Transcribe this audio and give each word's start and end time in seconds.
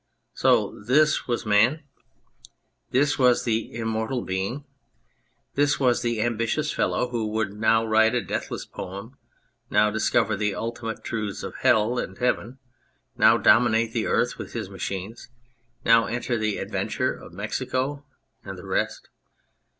So 0.33 0.81
this 0.83 1.27
was 1.27 1.45
man! 1.45 1.83
This 2.89 3.19
was 3.19 3.43
the 3.43 3.71
immortal 3.75 4.23
being! 4.23 4.65
This 5.53 5.79
was 5.79 6.01
the 6.01 6.21
ambitious 6.23 6.71
fellow 6.71 7.09
who 7.09 7.27
would 7.27 7.53
now 7.53 7.85
write 7.85 8.15
a 8.15 8.23
deathless 8.23 8.65
poem, 8.65 9.15
now 9.69 9.91
discover 9.91 10.35
the 10.35 10.55
ultimate 10.55 11.03
truths 11.03 11.43
of 11.43 11.53
Hell 11.57 11.99
and 11.99 12.17
Heaven; 12.17 12.57
now 13.15 13.37
dominate 13.37 13.93
the 13.93 14.07
earth 14.07 14.39
with 14.39 14.53
his 14.53 14.71
machines, 14.71 15.29
now 15.85 16.07
enter 16.07 16.35
the 16.35 16.57
adventure 16.57 17.13
of 17.13 17.31
Mexico 17.31 18.03
and 18.43 18.57
the 18.57 18.65
rest 18.65 19.07